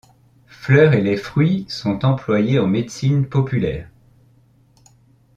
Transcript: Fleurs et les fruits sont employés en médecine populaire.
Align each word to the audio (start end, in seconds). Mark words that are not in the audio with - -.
Fleurs 0.47 0.93
et 0.95 1.01
les 1.01 1.15
fruits 1.15 1.67
sont 1.69 2.03
employés 2.05 2.57
en 2.57 2.65
médecine 2.65 3.27
populaire. 3.29 3.87